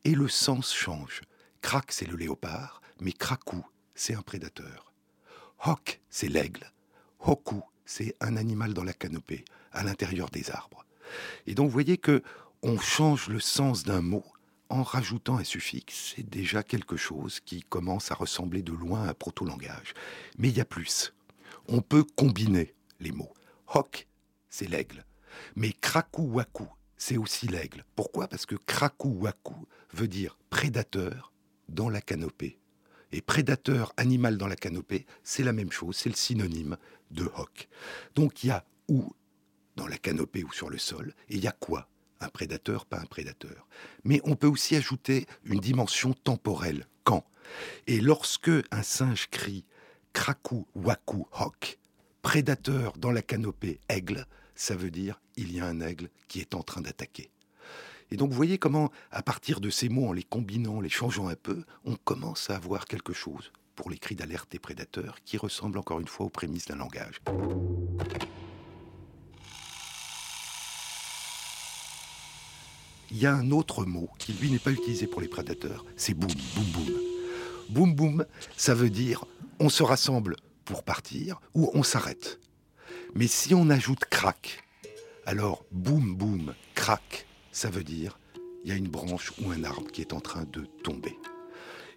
[0.03, 1.21] Et le sens change.
[1.61, 4.93] Crac, c'est le léopard, mais cracou, c'est un prédateur.
[5.65, 6.71] Hoc, c'est l'aigle.
[7.19, 10.85] Hoku, c'est un animal dans la canopée, à l'intérieur des arbres.
[11.47, 12.21] Et donc vous voyez que
[12.61, 14.23] on change le sens d'un mot
[14.69, 16.13] en rajoutant un suffixe.
[16.15, 19.95] C'est déjà quelque chose qui commence à ressembler de loin à un proto-langage.
[20.37, 21.15] Mais il y a plus.
[21.67, 23.33] On peut combiner les mots.
[23.73, 24.07] Hoc,
[24.51, 25.03] c'est l'aigle.
[25.55, 27.83] Mais kraku waku, c'est aussi l'aigle.
[27.95, 28.27] Pourquoi?
[28.27, 29.55] Parce que kraku waku
[29.93, 31.33] veut dire prédateur
[31.69, 32.58] dans la canopée
[33.11, 36.77] et prédateur animal dans la canopée, c'est la même chose, c'est le synonyme
[37.11, 37.67] de hoc.
[38.15, 39.13] Donc il y a où
[39.75, 41.87] dans la canopée ou sur le sol, et il y a quoi?
[42.21, 43.67] Un prédateur, pas un prédateur.
[44.03, 47.25] Mais on peut aussi ajouter une dimension temporelle, quand
[47.87, 49.65] Et lorsque un singe crie
[50.11, 51.79] krakou, waku, hoc,
[52.21, 56.55] prédateur dans la canopée, aigle, ça veut dire il y a un aigle qui est
[56.55, 57.31] en train d'attaquer.
[58.11, 61.27] Et donc vous voyez comment, à partir de ces mots, en les combinant, les changeant
[61.27, 65.37] un peu, on commence à avoir quelque chose pour les cris d'alerte des prédateurs qui
[65.37, 67.21] ressemble encore une fois aux prémices d'un langage.
[73.11, 76.13] Il y a un autre mot qui, lui, n'est pas utilisé pour les prédateurs, c'est
[76.13, 76.93] boum, boum, boum.
[77.69, 78.25] Boum, boum,
[78.57, 79.25] ça veut dire
[79.59, 82.39] on se rassemble pour partir ou on s'arrête.
[83.15, 84.63] Mais si on ajoute crac,
[85.25, 87.27] alors boum, boum, crac,
[87.59, 88.17] ça veut dire
[88.63, 91.17] il y a une branche ou un arbre qui est en train de tomber.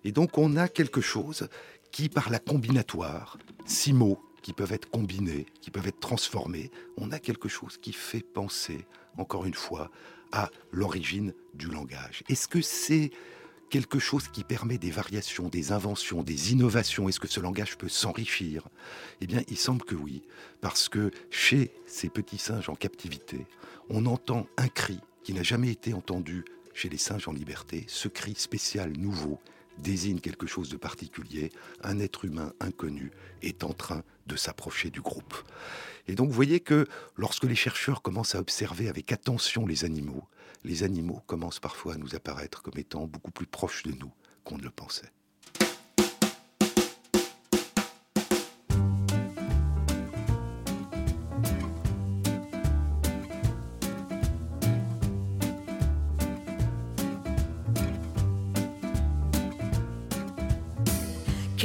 [0.02, 1.48] Et donc on a quelque chose
[1.92, 7.12] qui, par la combinatoire, six mots qui peuvent être combinés, qui peuvent être transformés, on
[7.12, 9.92] a quelque chose qui fait penser, encore une fois,
[10.32, 12.24] à l'origine du langage.
[12.28, 13.12] Est-ce que c'est
[13.70, 17.08] quelque chose qui permet des variations, des inventions, des innovations?
[17.08, 18.66] Est-ce que ce langage peut s'enrichir?
[19.20, 20.22] Eh bien, il semble que oui,
[20.60, 23.46] parce que chez ces petits singes en captivité,
[23.90, 28.08] on entend un cri qui n'a jamais été entendu chez les singes en liberté, ce
[28.08, 29.40] cri spécial nouveau
[29.78, 31.50] désigne quelque chose de particulier,
[31.82, 33.10] un être humain inconnu
[33.42, 35.34] est en train de s'approcher du groupe.
[36.06, 40.24] Et donc vous voyez que lorsque les chercheurs commencent à observer avec attention les animaux,
[40.64, 44.12] les animaux commencent parfois à nous apparaître comme étant beaucoup plus proches de nous
[44.44, 45.12] qu'on ne le pensait.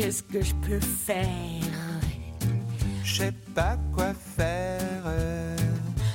[0.08, 1.20] Qu'est-ce que je peux faire?
[3.04, 5.04] Je sais pas quoi faire.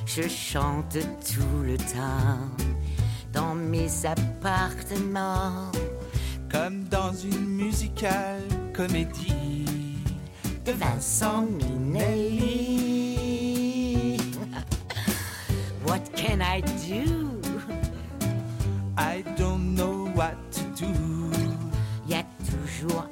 [0.07, 2.49] Je chante tout le temps
[3.35, 5.71] dans mes appartements.
[6.51, 8.41] Comme dans une musicale
[8.73, 9.67] comédie.
[10.65, 13.07] de Vincent Minelli.
[15.87, 17.43] What can I do?
[18.97, 20.95] I don't know what to do.
[22.09, 23.12] Y a toujours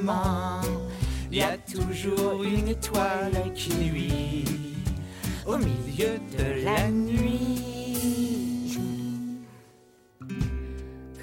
[0.00, 0.60] emmerdements.
[1.30, 4.44] Y a toujours une étoile qui nuit
[5.46, 8.78] au milieu de la nuit.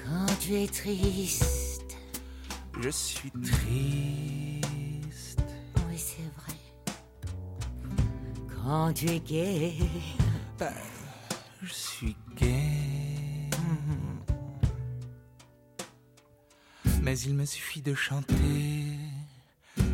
[0.04, 1.96] Quand tu es triste,
[2.80, 5.40] Je suis triste.
[5.88, 6.58] oui c'est vrai.
[8.62, 9.74] Quand tu es gai,
[11.62, 12.83] Je suis gay.
[17.04, 18.96] Mais il me suffit de chanter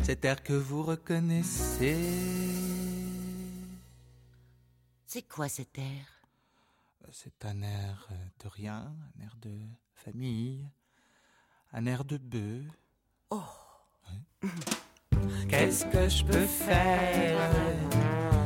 [0.01, 1.97] cet air que vous reconnaissez.
[5.07, 6.05] c'est quoi cet air?
[7.11, 8.07] C'est un air
[8.41, 9.51] de rien, un air de
[9.93, 10.65] famille,
[11.73, 12.63] un air de bœuf.
[13.29, 13.43] Oh.
[15.49, 17.51] Qu'est-ce que je peux faire?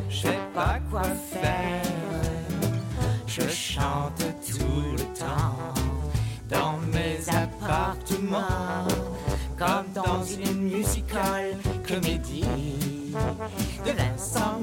[0.09, 1.83] Je sais pas quoi faire.
[3.27, 5.74] Je chante tout le temps
[7.29, 8.87] appartements,
[9.57, 11.57] comme dans une musical
[11.87, 13.13] comédie
[13.85, 14.61] de Vincent.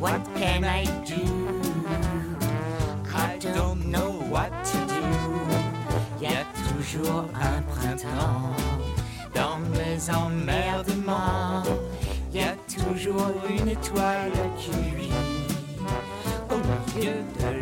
[0.00, 1.24] What can I do?
[3.12, 5.02] I don't know what to do.
[6.20, 8.54] Y a toujours un printemps
[9.34, 11.64] dans mes emmerdements.
[12.32, 15.12] Y a toujours une étoile qui luit
[16.50, 16.56] au
[16.96, 17.57] milieu de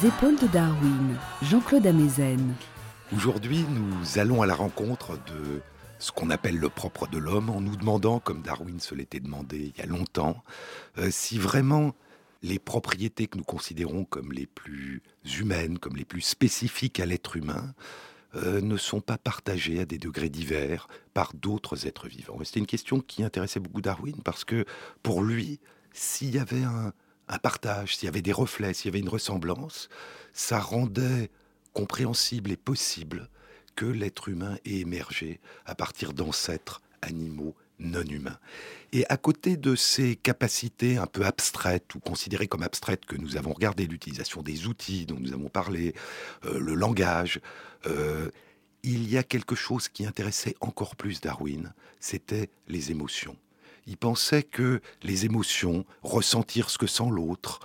[0.00, 2.54] les épaules de Darwin, Jean-Claude Amezen.
[3.14, 5.60] Aujourd'hui, nous allons à la rencontre de
[5.98, 9.72] ce qu'on appelle le propre de l'homme en nous demandant, comme Darwin se l'était demandé
[9.74, 10.42] il y a longtemps,
[10.98, 11.94] euh, si vraiment
[12.42, 15.02] les propriétés que nous considérons comme les plus
[15.38, 17.74] humaines, comme les plus spécifiques à l'être humain,
[18.36, 22.38] euh, ne sont pas partagées à des degrés divers par d'autres êtres vivants.
[22.44, 24.64] C'était une question qui intéressait beaucoup Darwin parce que
[25.02, 25.58] pour lui,
[25.92, 26.92] s'il y avait un,
[27.30, 29.88] un partage, s'il y avait des reflets, s'il y avait une ressemblance,
[30.34, 31.30] ça rendait
[31.72, 33.30] compréhensible et possible
[33.76, 38.38] que l'être humain ait émergé à partir d'ancêtres animaux non humains.
[38.92, 43.36] Et à côté de ces capacités un peu abstraites ou considérées comme abstraites que nous
[43.36, 45.94] avons regardées, l'utilisation des outils dont nous avons parlé,
[46.44, 47.40] euh, le langage,
[47.86, 48.28] euh,
[48.82, 53.36] il y a quelque chose qui intéressait encore plus Darwin, c'était les émotions.
[53.90, 57.58] Il pensait que les émotions, ressentir ce que sent l'autre,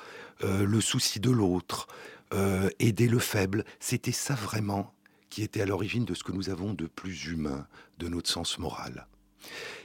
[0.43, 1.85] euh, le souci de l'autre,
[2.33, 4.91] euh, aider le faible, c'était ça vraiment
[5.29, 7.67] qui était à l'origine de ce que nous avons de plus humain,
[7.99, 9.05] de notre sens moral.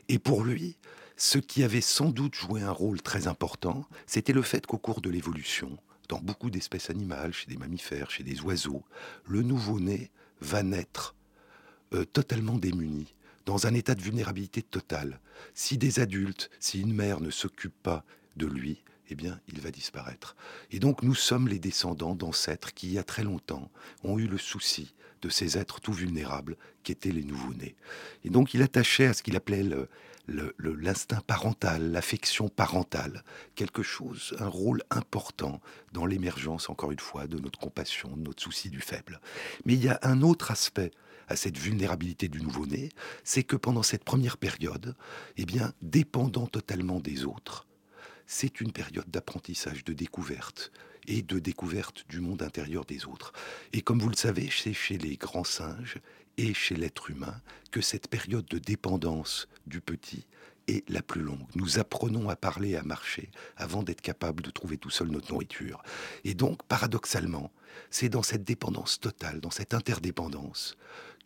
[0.08, 0.78] Et pour lui,
[1.18, 5.02] ce qui avait sans doute joué un rôle très important, c'était le fait qu'au cours
[5.02, 5.76] de l'évolution,
[6.08, 8.82] dans beaucoup d'espèces animales, chez des mammifères, chez des oiseaux,
[9.26, 10.10] le nouveau-né
[10.40, 11.14] va naître
[11.92, 13.14] euh, totalement démuni,
[13.46, 15.20] dans un état de vulnérabilité totale.
[15.54, 18.04] Si des adultes, si une mère ne s'occupe pas
[18.36, 20.36] de lui, eh bien, il va disparaître.
[20.70, 23.70] Et donc, nous sommes les descendants d'ancêtres qui, il y a très longtemps,
[24.04, 27.76] ont eu le souci de ces êtres tout vulnérables qu'étaient les nouveau-nés.
[28.24, 29.64] Et donc, il attachait à ce qu'il appelait
[30.28, 33.24] l'instinct parental, l'affection parentale,
[33.56, 35.60] quelque chose, un rôle important
[35.92, 39.20] dans l'émergence, encore une fois, de notre compassion, de notre souci du faible.
[39.64, 40.92] Mais il y a un autre aspect
[41.30, 42.90] à cette vulnérabilité du nouveau-né,
[43.24, 44.96] c'est que pendant cette première période,
[45.36, 47.66] eh bien, dépendant totalement des autres,
[48.26, 50.72] c'est une période d'apprentissage, de découverte
[51.06, 53.32] et de découverte du monde intérieur des autres.
[53.72, 55.98] Et comme vous le savez, c'est chez les grands singes
[56.36, 60.26] et chez l'être humain que cette période de dépendance du petit
[60.68, 61.46] est la plus longue.
[61.54, 65.82] Nous apprenons à parler, à marcher, avant d'être capables de trouver tout seul notre nourriture.
[66.24, 67.52] Et donc, paradoxalement,
[67.90, 70.76] c'est dans cette dépendance totale, dans cette interdépendance,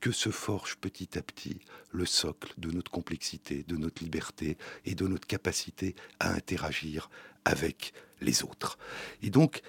[0.05, 4.95] que se forge petit à petit le socle de notre complexité, de notre liberté et
[4.95, 7.09] de notre capacité à interagir
[7.47, 8.77] avec les autres.
[9.23, 9.63] Et donc,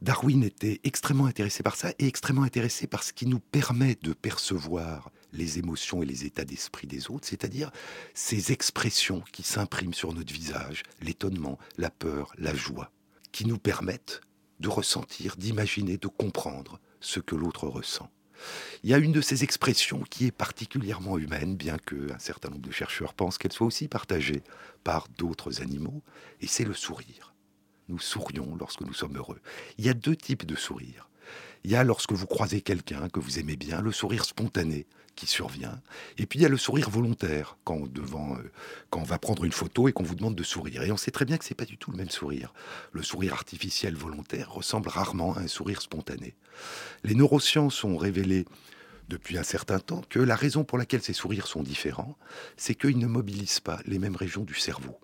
[0.00, 4.12] Darwin était extrêmement intéressé par ça et extrêmement intéressé par ce qui nous permet de
[4.12, 7.72] percevoir les émotions et les états d'esprit des autres, c'est-à-dire
[8.14, 12.92] ces expressions qui s'impriment sur notre visage, l'étonnement, la peur, la joie,
[13.32, 14.20] qui nous permettent
[14.60, 18.12] de ressentir, d'imaginer, de comprendre ce que l'autre ressent.
[18.82, 22.66] Il y a une de ces expressions qui est particulièrement humaine, bien qu'un certain nombre
[22.66, 24.42] de chercheurs pensent qu'elle soit aussi partagée
[24.84, 26.02] par d'autres animaux,
[26.40, 27.34] et c'est le sourire.
[27.88, 29.40] Nous sourions lorsque nous sommes heureux.
[29.78, 31.08] Il y a deux types de sourire.
[31.64, 35.26] Il y a lorsque vous croisez quelqu'un que vous aimez bien, le sourire spontané, qui
[35.26, 35.80] survient.
[36.18, 38.50] Et puis il y a le sourire volontaire quand devant euh,
[38.90, 40.82] quand on va prendre une photo et qu'on vous demande de sourire.
[40.82, 42.52] Et on sait très bien que c'est pas du tout le même sourire.
[42.92, 46.34] Le sourire artificiel volontaire ressemble rarement à un sourire spontané.
[47.04, 48.46] Les neurosciences ont révélé
[49.08, 52.16] depuis un certain temps que la raison pour laquelle ces sourires sont différents,
[52.56, 54.98] c'est qu'ils ne mobilisent pas les mêmes régions du cerveau.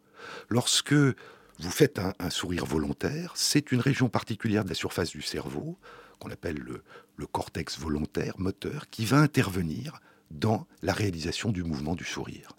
[0.49, 5.77] Lorsque vous faites un sourire volontaire, c'est une région particulière de la surface du cerveau,
[6.19, 10.01] qu'on appelle le, cortex volontaire, moteur, qui va intervenir
[10.31, 12.53] dans la réalisation du mouvement du sourire.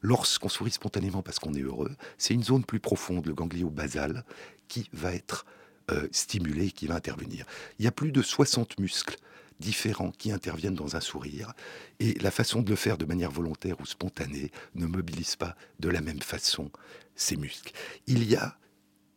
[0.00, 4.24] Lorsqu'on sourit spontanément parce qu'on est heureux, c'est une zone plus profonde, le ganglio basal,
[4.68, 5.44] qui va être
[5.90, 7.44] euh, stimulée qui va intervenir.
[7.78, 9.16] Il y a plus de 60 muscles
[9.60, 11.52] différents qui interviennent dans un sourire,
[12.00, 15.88] et la façon de le faire de manière volontaire ou spontanée ne mobilise pas de
[15.88, 16.70] la même façon
[17.14, 17.72] ces muscles.
[18.06, 18.56] Il y a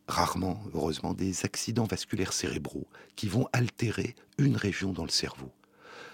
[0.07, 5.51] rarement, heureusement, des accidents vasculaires cérébraux qui vont altérer une région dans le cerveau.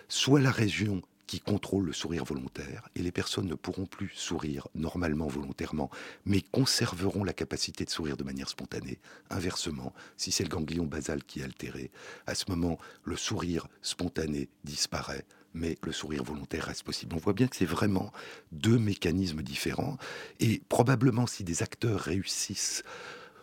[0.07, 4.67] Soit la région qui contrôle le sourire volontaire, et les personnes ne pourront plus sourire
[4.75, 5.89] normalement, volontairement,
[6.25, 8.99] mais conserveront la capacité de sourire de manière spontanée.
[9.29, 11.89] Inversement, si c'est le ganglion basal qui est altéré,
[12.27, 17.15] à ce moment, le sourire spontané disparaît, mais le sourire volontaire reste possible.
[17.15, 18.11] On voit bien que c'est vraiment
[18.51, 19.97] deux mécanismes différents,
[20.41, 22.83] et probablement si des acteurs réussissent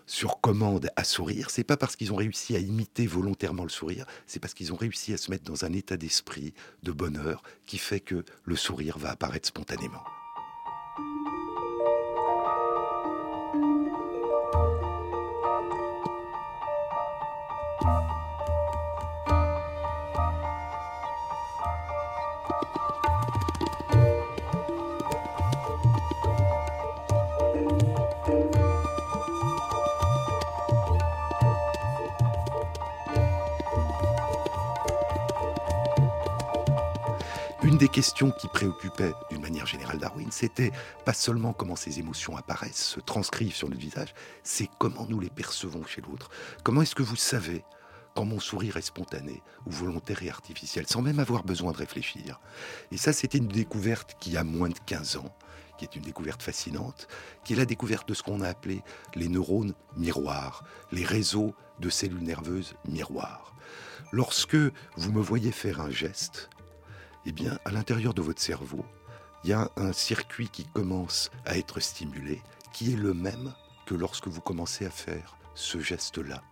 [0.08, 4.06] sur commande à sourire, c'est pas parce qu'ils ont réussi à imiter volontairement le sourire,
[4.26, 7.78] c'est parce qu'ils ont réussi à se mettre dans un état d'esprit de bonheur qui
[7.78, 10.02] fait que le sourire va apparaître spontanément.
[37.98, 40.70] Des questions qui préoccupaient d'une manière générale Darwin, c'était
[41.04, 45.30] pas seulement comment ces émotions apparaissent, se transcrivent sur notre visage, c'est comment nous les
[45.30, 46.30] percevons chez l'autre.
[46.62, 47.64] Comment est-ce que vous savez
[48.14, 52.38] quand mon sourire est spontané ou volontaire et artificiel, sans même avoir besoin de réfléchir?
[52.92, 55.34] Et ça, c'était une découverte qui a moins de 15 ans,
[55.76, 57.08] qui est une découverte fascinante,
[57.42, 58.80] qui est la découverte de ce qu'on a appelé
[59.16, 63.56] les neurones miroirs, les réseaux de cellules nerveuses miroirs.
[64.12, 64.56] Lorsque
[64.96, 66.48] vous me voyez faire un geste,
[67.28, 68.86] eh bien, à l'intérieur de votre cerveau,
[69.44, 72.40] il y a un circuit qui commence à être stimulé,
[72.72, 73.52] qui est le même
[73.84, 76.42] que lorsque vous commencez à faire ce geste-là.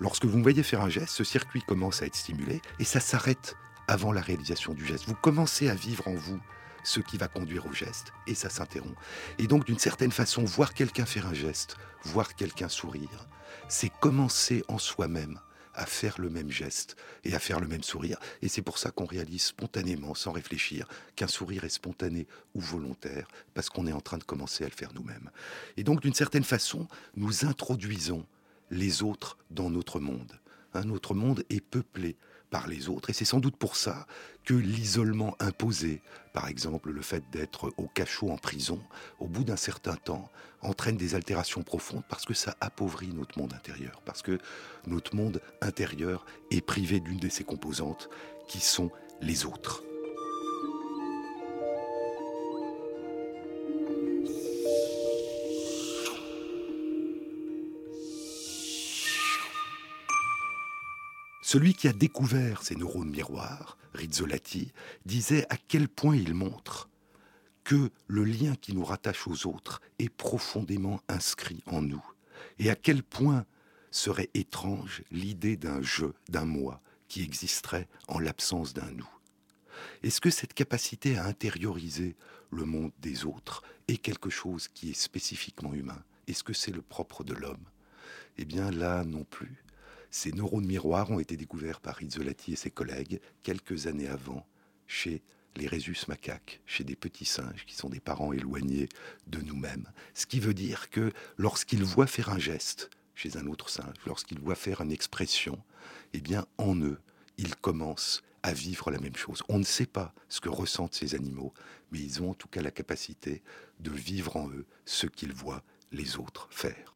[0.00, 2.98] Lorsque vous me voyez faire un geste, ce circuit commence à être stimulé et ça
[2.98, 3.54] s'arrête
[3.86, 5.06] avant la réalisation du geste.
[5.06, 6.40] Vous commencez à vivre en vous
[6.82, 8.96] ce qui va conduire au geste et ça s'interrompt.
[9.38, 13.28] Et donc, d'une certaine façon, voir quelqu'un faire un geste, voir quelqu'un sourire,
[13.68, 15.38] c'est commencer en soi-même
[15.74, 18.18] à faire le même geste et à faire le même sourire.
[18.42, 23.28] Et c'est pour ça qu'on réalise spontanément, sans réfléchir, qu'un sourire est spontané ou volontaire,
[23.54, 25.30] parce qu'on est en train de commencer à le faire nous-mêmes.
[25.76, 28.26] Et donc, d'une certaine façon, nous introduisons
[28.70, 30.38] les autres dans notre monde.
[30.74, 32.16] Un autre monde est peuplé
[32.50, 33.10] par les autres.
[33.10, 34.06] Et c'est sans doute pour ça
[34.44, 38.80] que l'isolement imposé, par exemple le fait d'être au cachot en prison,
[39.18, 40.30] au bout d'un certain temps,
[40.62, 44.38] entraîne des altérations profondes parce que ça appauvrit notre monde intérieur, parce que
[44.86, 48.10] notre monde intérieur est privé d'une de ses composantes
[48.48, 48.90] qui sont
[49.20, 49.82] les autres.
[61.52, 64.72] Celui qui a découvert ces neurones miroirs, Rizzolatti,
[65.04, 66.88] disait à quel point il montre
[67.64, 72.04] que le lien qui nous rattache aux autres est profondément inscrit en nous,
[72.60, 73.46] et à quel point
[73.90, 79.10] serait étrange l'idée d'un je, d'un moi, qui existerait en l'absence d'un nous.
[80.04, 82.14] Est-ce que cette capacité à intérioriser
[82.52, 86.04] le monde des autres est quelque chose qui est spécifiquement humain?
[86.28, 87.66] Est-ce que c'est le propre de l'homme?
[88.38, 89.64] Eh bien là non plus.
[90.10, 94.44] Ces neurones miroirs ont été découverts par Rizzolatti et ses collègues quelques années avant
[94.86, 95.22] chez
[95.56, 98.88] les rhésus macaques, chez des petits singes qui sont des parents éloignés
[99.26, 99.88] de nous-mêmes.
[100.14, 104.40] Ce qui veut dire que lorsqu'ils voient faire un geste chez un autre singe, lorsqu'ils
[104.40, 105.62] voient faire une expression,
[106.12, 106.98] eh bien, en eux,
[107.36, 109.42] ils commencent à vivre la même chose.
[109.48, 111.52] On ne sait pas ce que ressentent ces animaux,
[111.92, 113.42] mais ils ont en tout cas la capacité
[113.80, 116.94] de vivre en eux ce qu'ils voient les autres faire.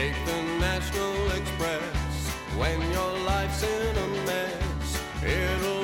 [0.00, 5.02] Take the National Express when your life's in a mess.
[5.22, 5.79] It'll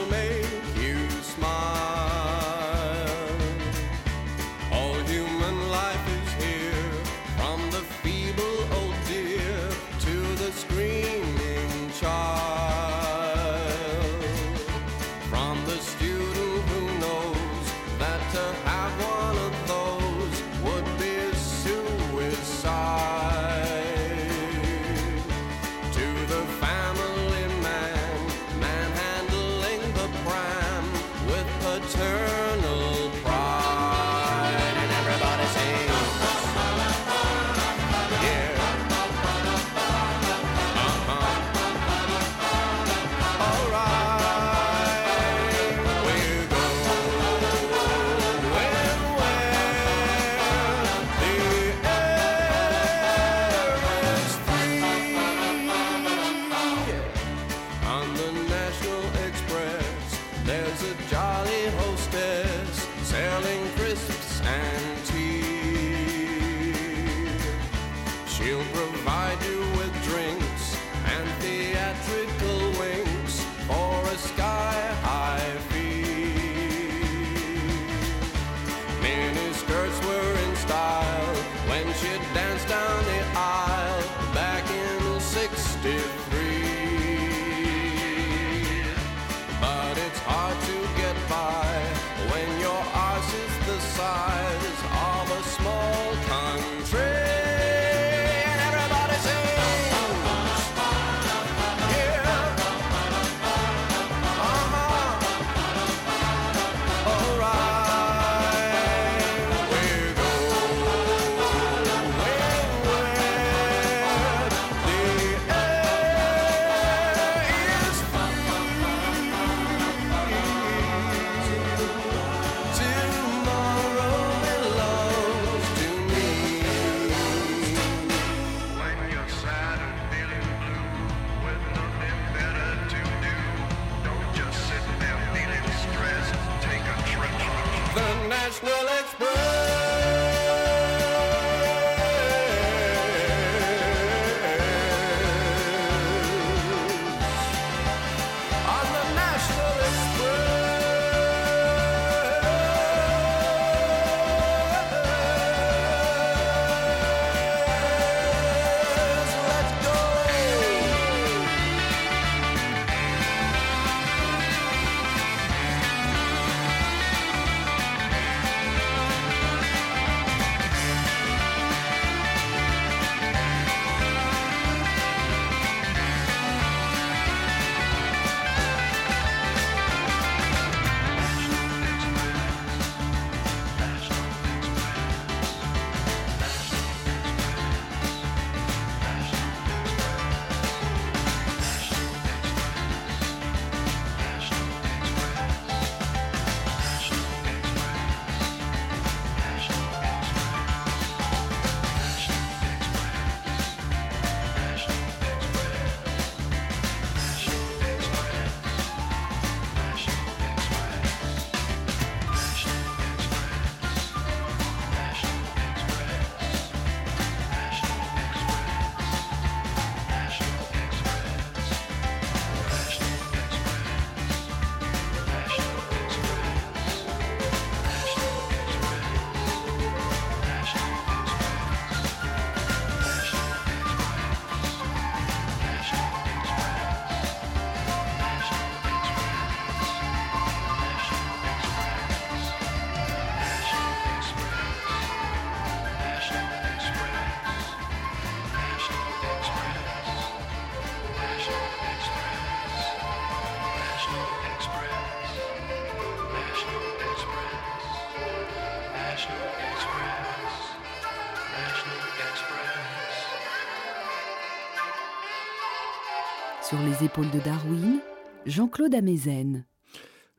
[266.86, 268.00] les épaules de Darwin,
[268.44, 269.64] Jean-Claude Amezen.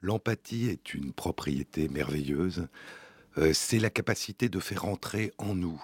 [0.01, 2.67] L'empathie est une propriété merveilleuse.
[3.37, 5.83] Euh, c'est la capacité de faire entrer en nous,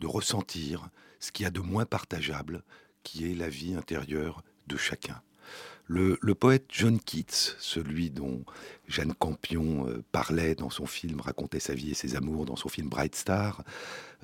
[0.00, 2.62] de ressentir ce qu'il y a de moins partageable,
[3.02, 5.22] qui est la vie intérieure de chacun.
[5.86, 8.44] Le, poète John Keats, celui dont
[8.88, 12.68] Jeanne Campion euh, parlait dans son film, racontait sa vie et ses amours dans son
[12.68, 13.64] film Bright Star,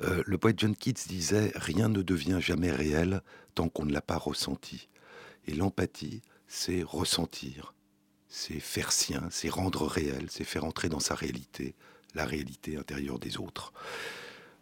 [0.03, 3.22] euh, le poète John Keats disait Rien ne devient jamais réel
[3.55, 4.89] tant qu'on ne l'a pas ressenti.
[5.49, 7.74] Et l'empathie, c'est ressentir,
[8.28, 11.74] c'est faire sien, c'est rendre réel, c'est faire entrer dans sa réalité
[12.14, 13.72] la réalité intérieure des autres.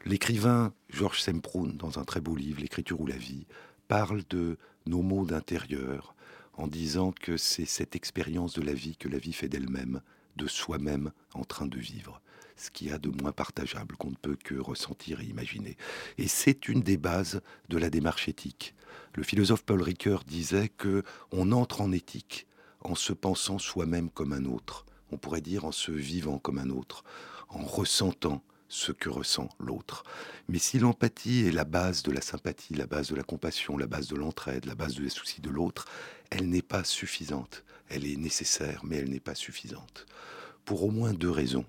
[0.05, 3.49] L'écrivain Georges Semproun, dans un très beau livre, L'écriture ou la vie,
[3.89, 6.15] parle de nos mots d'intérieur
[6.53, 10.03] en disant que c'est cette expérience de la vie que la vie fait d'elle-même,
[10.37, 12.23] de soi-même en train de vivre
[12.57, 15.77] ce qu'il y a de moins partageable qu'on ne peut que ressentir et imaginer.
[16.19, 18.75] Et c'est une des bases de la démarche éthique.
[19.15, 21.03] Le philosophe Paul Ricoeur disait que
[21.33, 22.47] on entre en éthique
[22.81, 24.87] en se pensant soi-même comme un autre.
[25.11, 27.05] On pourrait dire en se vivant comme un autre,
[27.49, 30.03] en ressentant ce que ressent l'autre.
[30.49, 33.87] Mais si l'empathie est la base de la sympathie, la base de la compassion, la
[33.87, 35.87] base de l'entraide, la base des soucis de l'autre,
[36.31, 37.65] elle n'est pas suffisante.
[37.89, 40.07] Elle est nécessaire, mais elle n'est pas suffisante.
[40.65, 41.65] Pour au moins deux raisons.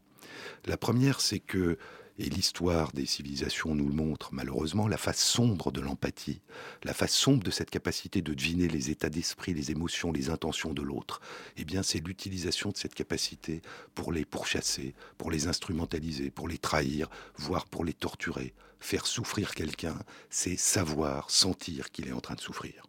[0.65, 1.77] La première, c'est que,
[2.19, 6.41] et l'histoire des civilisations nous le montre malheureusement, la face sombre de l'empathie,
[6.83, 10.73] la face sombre de cette capacité de deviner les états d'esprit, les émotions, les intentions
[10.73, 11.21] de l'autre,
[11.57, 13.61] eh bien c'est l'utilisation de cette capacité
[13.93, 18.53] pour les pourchasser, pour les instrumentaliser, pour les trahir, voire pour les torturer.
[18.79, 19.97] Faire souffrir quelqu'un,
[20.29, 22.83] c'est savoir, sentir qu'il est en train de souffrir.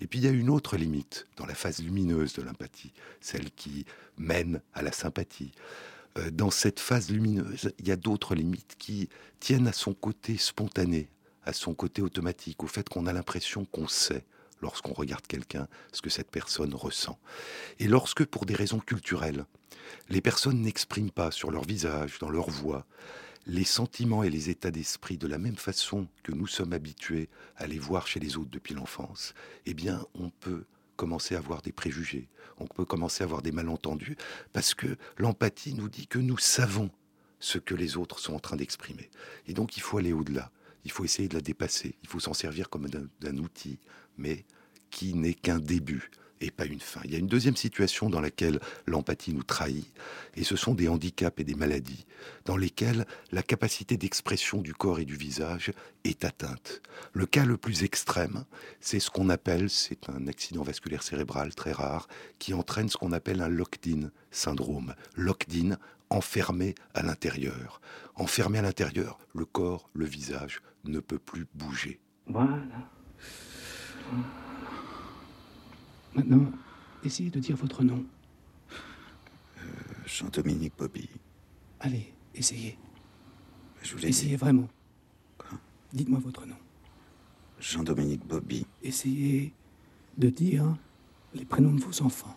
[0.00, 3.50] Et puis il y a une autre limite dans la phase lumineuse de l'empathie, celle
[3.50, 3.84] qui
[4.16, 5.52] mène à la sympathie.
[6.18, 9.08] Euh, dans cette phase lumineuse, il y a d'autres limites qui
[9.40, 11.08] tiennent à son côté spontané,
[11.44, 14.24] à son côté automatique, au fait qu'on a l'impression qu'on sait
[14.60, 17.18] lorsqu'on regarde quelqu'un ce que cette personne ressent.
[17.78, 19.44] Et lorsque, pour des raisons culturelles,
[20.08, 22.86] les personnes n'expriment pas sur leur visage, dans leur voix,
[23.46, 27.66] les sentiments et les états d'esprit de la même façon que nous sommes habitués à
[27.66, 29.32] les voir chez les autres depuis l'enfance,
[29.64, 30.64] eh bien, on peut
[30.98, 32.28] commencer à avoir des préjugés,
[32.58, 34.16] on peut commencer à avoir des malentendus,
[34.52, 36.90] parce que l'empathie nous dit que nous savons
[37.40, 39.08] ce que les autres sont en train d'exprimer.
[39.46, 40.50] Et donc il faut aller au-delà,
[40.84, 43.78] il faut essayer de la dépasser, il faut s'en servir comme d'un outil,
[44.18, 44.44] mais
[44.90, 46.10] qui n'est qu'un début
[46.40, 47.00] et pas une fin.
[47.04, 49.86] Il y a une deuxième situation dans laquelle l'empathie nous trahit,
[50.36, 52.06] et ce sont des handicaps et des maladies,
[52.44, 55.72] dans lesquelles la capacité d'expression du corps et du visage
[56.04, 56.82] est atteinte.
[57.12, 58.44] Le cas le plus extrême,
[58.80, 62.08] c'est ce qu'on appelle, c'est un accident vasculaire cérébral très rare,
[62.38, 64.94] qui entraîne ce qu'on appelle un locked-in syndrome.
[65.16, 65.76] Locked-in,
[66.10, 67.80] enfermé à l'intérieur.
[68.14, 72.00] Enfermé à l'intérieur, le corps, le visage ne peut plus bouger.
[72.26, 72.60] Voilà.
[76.14, 76.50] Maintenant,
[77.04, 78.04] essayez de dire votre nom.
[79.58, 79.62] Euh,
[80.06, 81.08] Jean-Dominique Bobby.
[81.80, 82.78] Allez, essayez.
[83.82, 84.68] Je voulais essayez vraiment.
[85.36, 85.58] Quoi?
[85.92, 86.56] Dites-moi votre nom.
[87.60, 88.66] Jean-Dominique Bobby.
[88.82, 89.52] Essayez
[90.16, 90.76] de dire
[91.34, 92.36] les prénoms de vos enfants.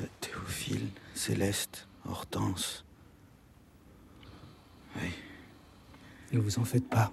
[0.00, 2.84] Euh, Théophile, Céleste, Hortense.
[4.96, 5.10] Oui.
[6.32, 7.12] Ne vous en faites pas.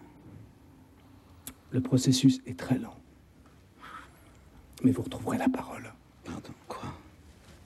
[1.72, 3.03] Le processus est très lent
[4.82, 5.92] mais vous retrouverez la parole.
[6.24, 6.94] Pardon, quoi?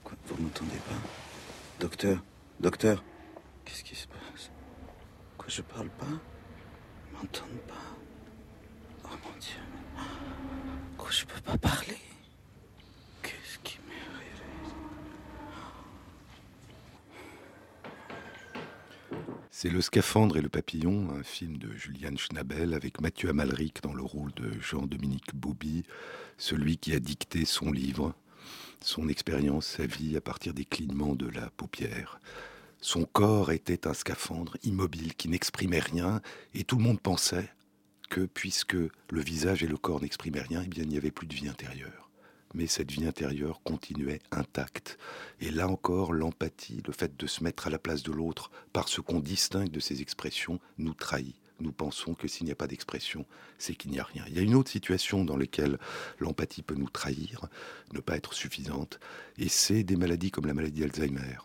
[0.04, 1.80] Quoi Vous m'entendez pas?
[1.80, 2.22] Docteur
[2.60, 3.02] Docteur
[3.64, 4.50] Qu'est-ce qui se passe?
[5.36, 6.06] Quoi, je parle pas?
[6.06, 7.74] Ils m'entendent pas.
[9.04, 9.60] Oh mon Dieu.
[10.96, 11.96] Quoi, je peux pas parler
[13.22, 14.44] Qu'est-ce qui m'est arrivé
[19.60, 23.92] C'est Le Scaphandre et le Papillon, un film de Julian Schnabel avec Mathieu Amalric dans
[23.92, 25.82] le rôle de Jean-Dominique Bobby,
[26.36, 28.14] celui qui a dicté son livre,
[28.80, 32.20] son expérience, sa vie à partir des clignements de la paupière.
[32.80, 36.22] Son corps était un scaphandre immobile qui n'exprimait rien
[36.54, 37.50] et tout le monde pensait
[38.10, 41.34] que puisque le visage et le corps n'exprimaient rien, eh il n'y avait plus de
[41.34, 42.07] vie intérieure
[42.54, 44.98] mais cette vie intérieure continuait intacte.
[45.40, 48.88] Et là encore, l'empathie, le fait de se mettre à la place de l'autre par
[48.88, 51.36] ce qu'on distingue de ses expressions, nous trahit.
[51.60, 53.26] Nous pensons que s'il n'y a pas d'expression,
[53.58, 54.24] c'est qu'il n'y a rien.
[54.28, 55.78] Il y a une autre situation dans laquelle
[56.20, 57.46] l'empathie peut nous trahir,
[57.92, 59.00] ne pas être suffisante,
[59.38, 61.38] et c'est des maladies comme la maladie d'Alzheimer,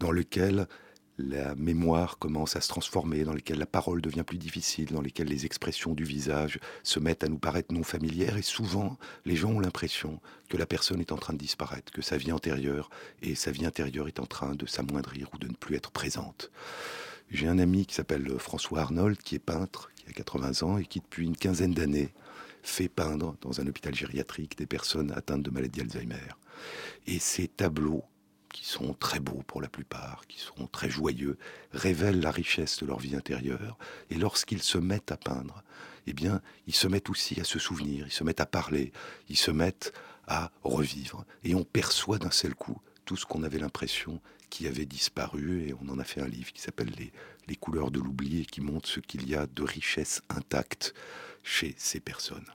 [0.00, 0.66] dans lequel
[1.18, 5.28] la mémoire commence à se transformer, dans lesquelles la parole devient plus difficile, dans lesquelles
[5.28, 9.50] les expressions du visage se mettent à nous paraître non familières, et souvent les gens
[9.50, 12.88] ont l'impression que la personne est en train de disparaître, que sa vie antérieure
[13.20, 16.50] et sa vie intérieure est en train de s'amoindrir ou de ne plus être présente.
[17.30, 20.84] J'ai un ami qui s'appelle François Arnold, qui est peintre, qui a 80 ans et
[20.84, 22.14] qui depuis une quinzaine d'années
[22.62, 26.16] fait peindre dans un hôpital gériatrique des personnes atteintes de maladie Alzheimer.
[27.06, 28.04] Et ces tableaux,
[28.58, 31.38] qui sont très beaux pour la plupart, qui sont très joyeux,
[31.72, 33.78] révèlent la richesse de leur vie intérieure.
[34.10, 35.62] Et lorsqu'ils se mettent à peindre,
[36.08, 38.90] eh bien, ils se mettent aussi à se souvenir, ils se mettent à parler,
[39.28, 39.92] ils se mettent
[40.26, 41.24] à revivre.
[41.44, 45.74] Et on perçoit d'un seul coup tout ce qu'on avait l'impression qui avait disparu, et
[45.80, 47.12] on en a fait un livre qui s'appelle les,
[47.46, 50.94] les couleurs de l'oubli, et qui montre ce qu'il y a de richesse intacte
[51.44, 52.50] chez ces personnes.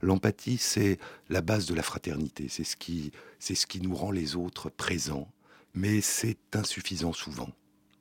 [0.00, 0.98] L'empathie, c'est
[1.28, 4.70] la base de la fraternité, c'est ce, qui, c'est ce qui nous rend les autres
[4.70, 5.30] présents,
[5.74, 7.50] mais c'est insuffisant souvent.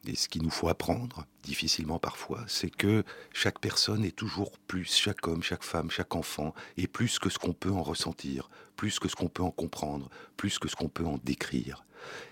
[0.08, 3.04] Et ce qu'il nous faut apprendre, difficilement parfois, c'est que
[3.34, 7.38] chaque personne est toujours plus, chaque homme, chaque femme, chaque enfant, est plus que ce
[7.38, 10.90] qu'on peut en ressentir, plus que ce qu'on peut en comprendre, plus que ce qu'on
[10.90, 11.86] peut en décrire.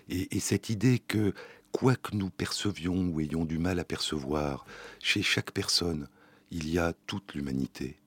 [0.10, 1.34] Et, et cette idée que,
[1.72, 4.66] quoi que nous percevions ou ayons du mal à percevoir,
[5.00, 6.08] chez chaque personne,
[6.50, 8.00] il y a toute l'humanité.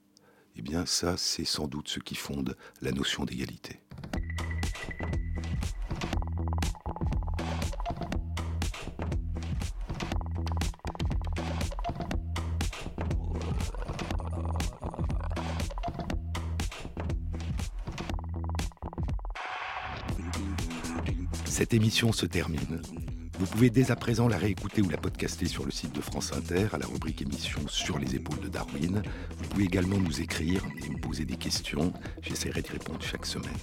[0.57, 3.81] Eh bien ça, c'est sans doute ce qui fonde la notion d'égalité.
[21.63, 22.83] Cette émission se termine.
[23.39, 26.33] Vous pouvez dès à présent la réécouter ou la podcaster sur le site de France
[26.33, 29.01] Inter à la rubrique émission sur les épaules de Darwin.
[29.39, 31.93] Vous pouvez également nous écrire et me poser des questions.
[32.21, 33.55] J'essaierai d'y répondre chaque semaine.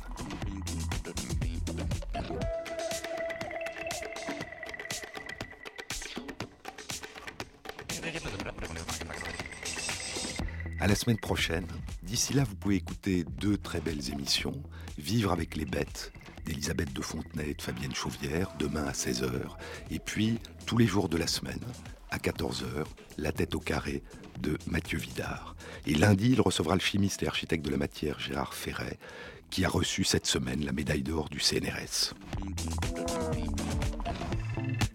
[10.80, 11.68] À la semaine prochaine.
[12.04, 14.54] D'ici là, vous pouvez écouter deux très belles émissions.
[14.98, 16.14] Vivre avec les bêtes
[16.50, 19.30] d'Elisabeth de Fontenay et de Fabienne Chauvière, demain à 16h.
[19.92, 21.60] Et puis, tous les jours de la semaine,
[22.10, 22.86] à 14h,
[23.20, 24.02] La tête au carré
[24.42, 25.56] de Mathieu Vidard.
[25.86, 28.98] Et lundi, il recevra le chimiste et architecte de la matière Gérard Ferret,
[29.52, 32.16] qui a reçu cette semaine la médaille d'or du CNRS.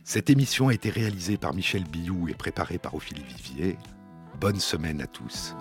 [0.03, 3.77] Cette émission a été réalisée par Michel Billou et préparée par Ophélie Vivier.
[4.41, 5.55] Bonne semaine à tous.